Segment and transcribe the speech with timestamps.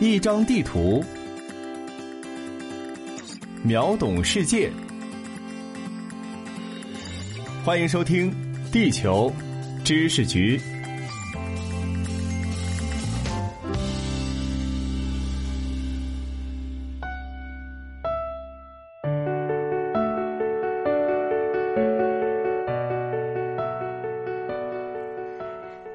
[0.00, 1.04] 一张地图，
[3.62, 4.72] 秒懂世界。
[7.62, 8.32] 欢迎收听
[8.72, 9.30] 《地球
[9.84, 10.58] 知识局》。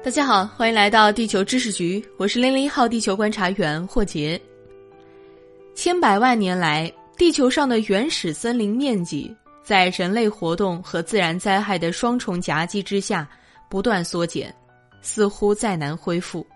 [0.06, 4.40] 大家好，欢迎来到地球知识局，我是零零一号地球观察员霍杰。
[5.74, 13.28] 千百万年来，地球上的原始森林面积在人类活动和自然灾害的双重夹击之下
[13.68, 14.54] 不断缩减，
[15.02, 16.46] 似乎再难恢复。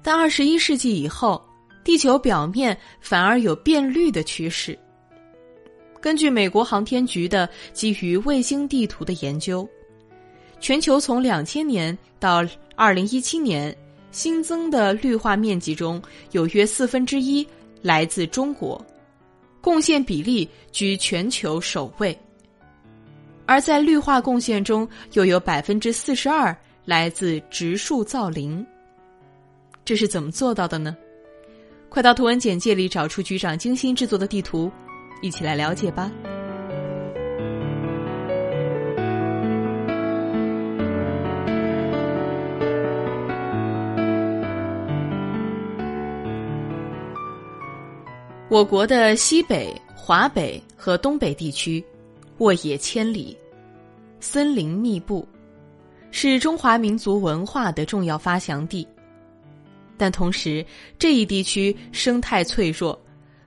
[0.00, 1.44] 但二十一世纪以后，
[1.82, 4.78] 地球表面反而有变绿的趋势。
[6.00, 9.68] 根据美国航天局的基于卫星地图的研究。
[10.60, 12.44] 全球从两千年到
[12.76, 13.74] 二零一七年
[14.12, 16.00] 新增的绿化面积中
[16.32, 17.46] 有约四分之一
[17.82, 18.84] 来自中国，
[19.60, 22.16] 贡献比例居全球首位。
[23.46, 28.64] 而在绿化贡献中，又有百分之四十二来自植树造林。
[29.84, 30.96] 这是怎么做到的呢？
[31.88, 34.70] 快到图文简介里找出局长精心制作的地图，
[35.22, 36.12] 一起来了解吧。
[48.50, 51.82] 我国的西北、华北和东北地区，
[52.38, 53.38] 沃野千里，
[54.18, 55.24] 森林密布，
[56.10, 58.84] 是中华民族文化的重要发祥地。
[59.96, 60.66] 但同时，
[60.98, 62.98] 这一地区生态脆弱，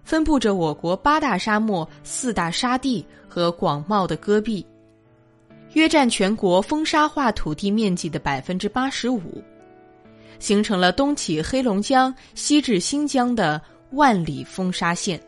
[0.06, 4.66] 分布着我国八大沙漠、四大沙地和广袤的戈壁，
[5.74, 9.44] 约占全国风沙化土地面积的百分之八十五，
[10.40, 13.62] 形成了东起黑龙江、西至新疆的。
[13.94, 15.20] 万里风沙线。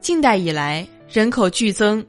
[0.00, 2.04] 近代以来，人口剧增、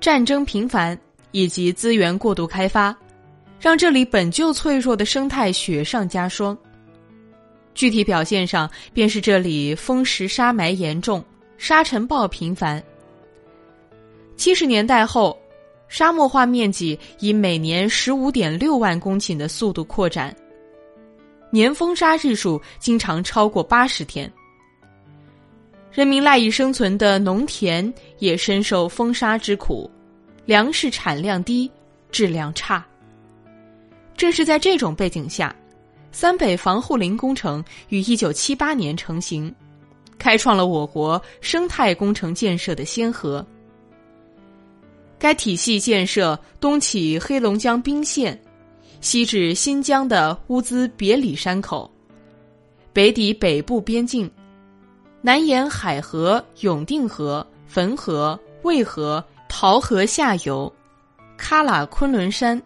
[0.00, 0.98] 战争频繁
[1.30, 2.96] 以及资源过度开发，
[3.60, 6.56] 让这里本就脆弱的生态雪上加霜。
[7.74, 11.22] 具体表现上，便是这里风蚀沙埋严重，
[11.58, 12.82] 沙尘暴频繁。
[14.36, 15.38] 七十年代后，
[15.88, 20.34] 沙漠化面积以每年十五点六万公顷的速度扩展。
[21.50, 24.30] 年风沙日数经常超过八十天，
[25.92, 29.90] 人民赖以生存的农田也深受风沙之苦，
[30.44, 31.70] 粮食产量低，
[32.10, 32.84] 质量差。
[34.16, 35.54] 正是在这种背景下，
[36.10, 39.54] 三北防护林工程于一九七八年成型，
[40.18, 43.46] 开创了我国生态工程建设的先河。
[45.18, 48.38] 该体系建设东起黑龙江宾县。
[49.06, 51.88] 西至新疆的乌兹别里山口，
[52.92, 54.28] 北抵北部边境，
[55.22, 60.70] 南沿海河、永定河、汾河、渭河、桃河下游，
[61.38, 62.60] 喀喇昆仑山，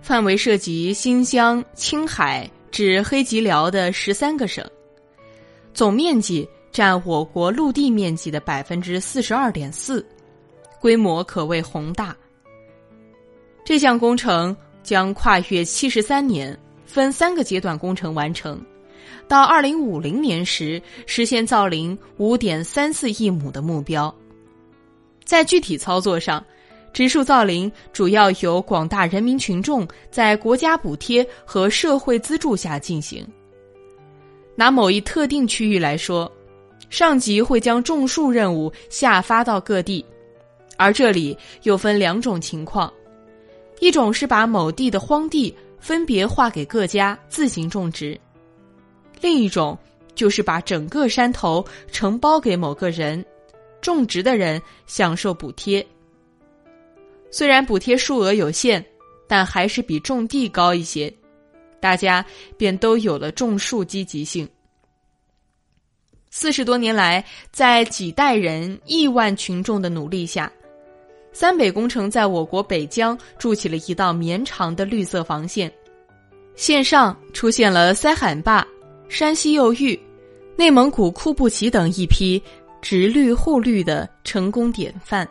[0.00, 4.68] 范围涉及新疆、青海至黑吉辽的十三个省，
[5.72, 10.04] 总面积占我国陆地面积的百分之四十二点四，
[10.80, 12.16] 规模可谓宏大。
[13.64, 14.56] 这项工程。
[14.82, 18.60] 将跨越七十三年，分三个阶段工程完成，
[19.26, 24.14] 到二零五零年时实现造林五点三四亿亩的目标。
[25.24, 26.42] 在具体操作上，
[26.92, 33.26] 植树造林主要由广大人民群众在国家补贴和社会资助下进行。
[34.56, 36.30] 拿某一特定区域来说，
[36.88, 40.04] 上级会将种树任务下发到各地，
[40.78, 42.90] 而这里又分两种情况。
[43.80, 48.18] 一种是把某地的荒地分别划给各家自行种植，
[49.20, 49.78] 另一种
[50.14, 53.24] 就是把整个山头承包给某个人，
[53.80, 55.86] 种植的人享受补贴。
[57.30, 58.84] 虽然补贴数额有限，
[59.28, 61.12] 但还是比种地高一些，
[61.78, 62.24] 大家
[62.56, 64.48] 便都有了种树积极性。
[66.30, 70.50] 四十多年来，在几代人、亿万群众的努力下。
[71.40, 75.72] 三北工程在我国北疆筑起了一道绵长的绿色防线，
[76.56, 78.66] 线上出现了塞罕坝、
[79.08, 79.96] 山西右玉、
[80.56, 82.42] 内蒙古库布齐等一批
[82.82, 85.24] 植绿护绿的成功典范。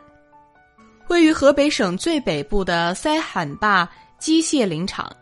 [1.09, 3.85] 位于河北省最北部的塞罕坝
[4.17, 5.13] 机械林场，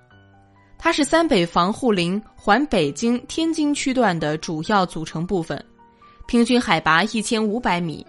[0.78, 5.60] 它是三北防护林环北京、天津区段的主要组成部分，
[6.28, 8.06] 平均海拔一千五百米。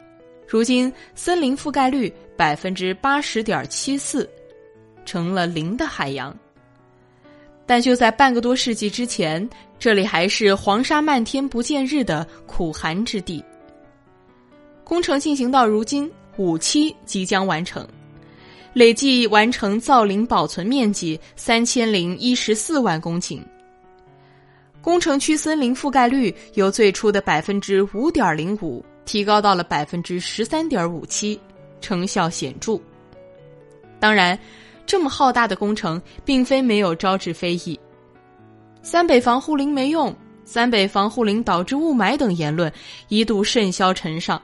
[0.46, 4.28] 如今，森林覆盖率百分之八十点七四，
[5.04, 6.36] 成了零的海洋。
[7.66, 13.42] 但就在半个多世纪之前，这里还是黄沙漫天不见日的苦寒之地。
[14.84, 17.84] 工程进行到如今，五期即将完成，
[18.72, 23.40] 累计完成造林保存面积三千零一十四万公顷。
[24.80, 31.40] 工程区森林覆盖率由最初的百分之五点零五提高到了百分之十三点五七，
[31.80, 32.78] 成效显著。
[33.98, 34.38] 当然。
[34.88, 37.76] 这么浩大的工程，并非没有招致非议。
[38.82, 40.14] 三北防护林没用，
[40.44, 42.72] 三北防护林导致雾霾等言论
[43.08, 44.40] 一度甚嚣尘上。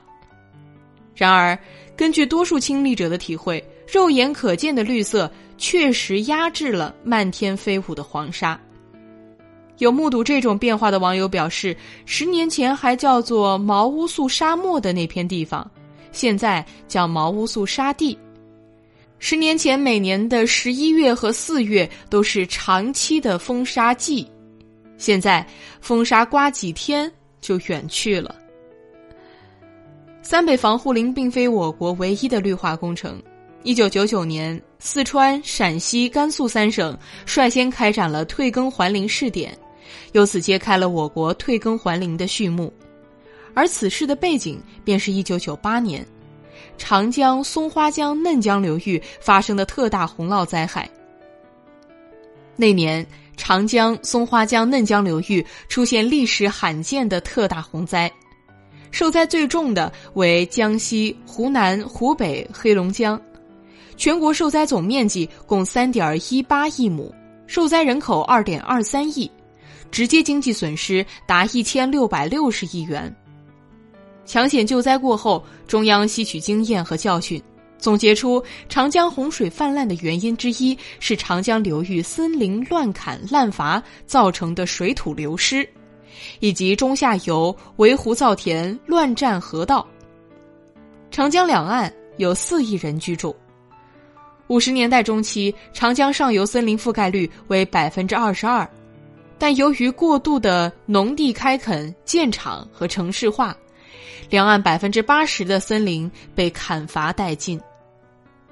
[1.14, 1.56] 然而，
[1.96, 8.60] 根据多数亲历者的体会，肉眼可见的绿色确实压制了漫天飞舞的黄沙。
[9.82, 11.76] 有目睹这种变化的网友表示，
[12.06, 15.68] 十年前还叫做毛乌素沙漠的那片地方，
[16.12, 18.16] 现在叫毛乌素沙地。
[19.18, 24.24] 十年前，每年的十一月和四月都是长期的风沙季，
[24.98, 25.44] 现在
[25.80, 28.36] 风沙刮几天就远去了。
[30.22, 33.20] 三北防护林并非我国唯一的绿化工程。
[33.64, 36.96] 一九九九年，四川、陕西、甘肃三省
[37.26, 39.56] 率先开展了退耕还林试点，
[40.12, 42.72] 由此揭开了我国退耕还林的序幕。
[43.54, 46.06] 而此事的背景便是一九九八年。
[46.78, 50.88] 长江、松花江、嫩江流域发生的特大洪涝灾害。
[52.56, 53.04] 那年，
[53.36, 58.10] 长江、松花江、嫩江流域出现历史罕见的特大洪灾，
[58.90, 63.20] 受灾最重的为江西、湖南、湖北、黑龙江，
[63.96, 67.12] 全国受灾总面积共三点一八亿亩，
[67.46, 69.30] 受灾人口二点二三亿，
[69.92, 73.14] 直接经济损失达一千六百六十亿元。
[74.24, 77.40] 抢险救灾过后，中央吸取经验和教训，
[77.76, 85.68] 总结出长江洪水泛滥的原因之一是长江流域森林乱砍滥伐造成的水土流失，
[86.40, 89.86] 以及中下游围湖造田、乱占河道。
[91.10, 93.36] 长江两岸有四亿人居住。
[94.46, 98.68] 五十年代中期，长江上游森林覆盖率为百分之二十二，
[99.42, 103.56] 但由于过度的农地开垦、建厂和城市化。
[104.30, 107.60] 两岸百分之八十的森林被砍伐殆尽，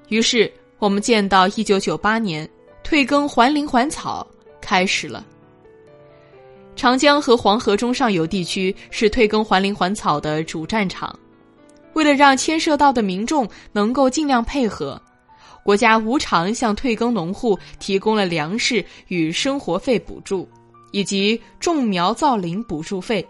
[0.09, 2.47] 于是我们见到一九九八年
[2.83, 4.27] 退耕还林还草
[4.61, 5.25] 开始了。
[6.75, 11.17] 长江和黄河中上游地区是退耕还林还草的主战场，
[11.93, 15.01] 为了让牵涉到的民众能够尽量配合，
[15.63, 20.49] 国家无偿向退耕农户提供了粮食与生活费补助，
[20.91, 23.27] 以及种苗造林补助费。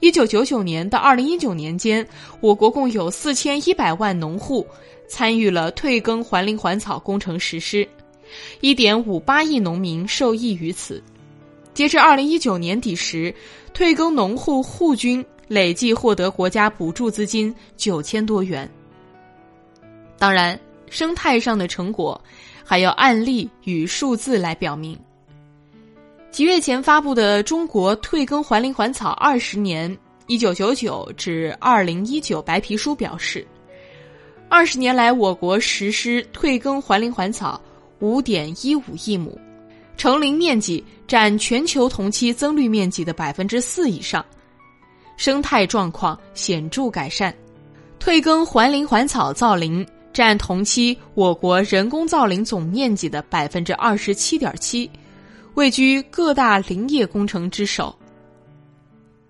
[0.00, 2.06] 一九九九年到二零一九年间，
[2.40, 4.66] 我国共有四千一百万农户
[5.06, 7.86] 参与了退耕还林还草工程实施，
[8.62, 11.02] 一点五八亿农民受益于此。
[11.74, 13.34] 截至二零一九年底时，
[13.74, 18.68] 退耕农户户均累计获得国家补助资金九千多元。
[20.18, 22.20] 当然，生态上的成果
[22.64, 24.98] 还要案例与数字来表明。
[26.30, 29.94] 几月前发布的《中国退耕还林还草二十年
[30.28, 33.44] （一九九九至二零一九）》白皮书表示，
[34.48, 37.60] 二十年来，我国实施退耕还林还草
[37.98, 39.36] 五点一五亿亩，
[39.96, 44.24] 成林面积占全球同期增绿面积的百分之四以上，
[45.16, 47.34] 生态状况显著改善。
[47.98, 54.88] 退耕还林还草造林占同期我国人工造林总面积的百分之二十七点七。
[55.60, 57.94] 位居各大林业工程之首。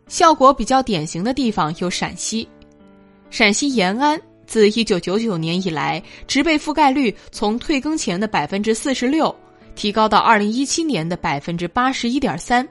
[0.06, 2.48] 效果比较典型的地方有陕西，
[3.30, 9.34] 陕西延安自一九九九年以来，植被覆盖率从退耕前的百分之四十六，
[9.74, 12.66] 提高到二零一七年的百分之八十一点三。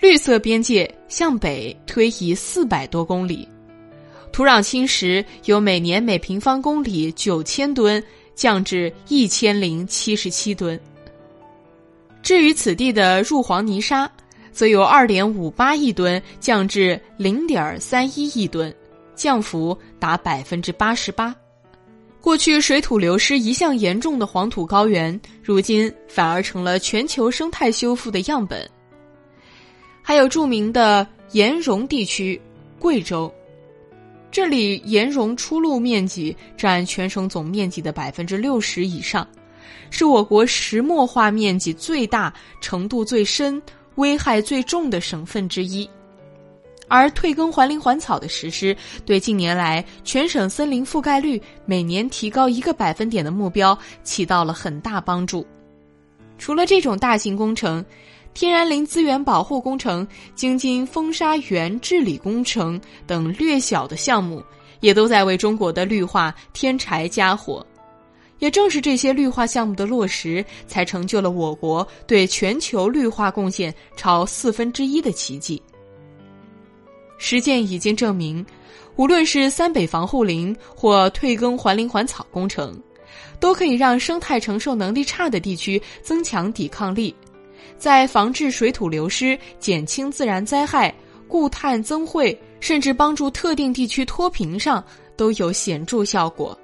[0.00, 3.46] 绿色边界向北推移四百多公里，
[4.32, 8.02] 土壤侵蚀由每年每平方公里九千吨
[8.34, 10.80] 降至一千零七十七吨。
[12.22, 14.10] 至于此地的入黄泥沙，
[14.52, 18.72] 则由二点五八亿吨降至零点三一亿吨，
[19.14, 21.34] 降幅达百分之八十八。
[22.20, 28.70] 过去水土流失一向严重的黄土高原，如今反而成了全球生态修复的样本。
[30.00, 32.40] 还有著名的岩溶地区，
[32.78, 33.32] 贵州，
[34.30, 39.26] 这里岩溶出露面积占全省总面积的百分之六十以上。
[39.90, 43.60] 是我国石墨化面积最大、程度最深、
[43.96, 45.88] 危害最重的省份之一，
[46.88, 55.46] 而退耕还林还草的实施，对近年来全省森林覆盖率每年提高一个百分点的目标起到了很大帮助。
[56.38, 57.84] 除了这种大型工程，
[58.34, 64.42] 天然林资源保护工程、京津风沙源治理工程等略小的项目，
[64.80, 67.64] 也都在为中国的绿化添柴加火。
[68.42, 75.62] 也正是这些绿化项目的落实，才成就了我国对全球绿化贡献超四分之一的奇迹。
[77.18, 78.44] 实践已经证明，
[78.96, 82.76] 无论是三北防护林或退耕还林还草工程，
[83.38, 87.14] 都可以让生态承受能力差的地区增强抵抗力，
[87.78, 90.92] 在防治水土流失、减轻自然灾害、
[91.28, 94.84] 固碳增汇，甚至帮助特定地区脱贫上
[95.16, 96.58] 都有显著效果。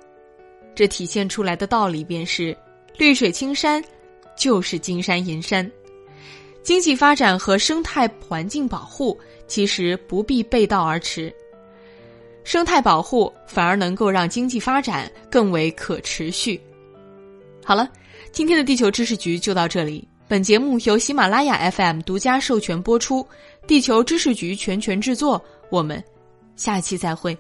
[0.79, 2.57] 这体现出来的道理便是：
[2.97, 3.83] 绿水青山，
[4.37, 5.69] 就是金山银山。
[6.63, 9.19] 经济发展和生态环境保护
[9.49, 11.35] 其实不必背道而驰，
[12.45, 16.61] 生态保护反而能够让经济发展更为可持续。
[17.65, 17.91] 好了，
[18.31, 20.07] 今天的地球知识局就到这里。
[20.29, 23.27] 本节目由喜马拉雅 FM 独家授权播出，
[23.67, 25.45] 地球知识局全权制作。
[25.71, 26.01] 我们
[26.55, 27.37] 下期再会。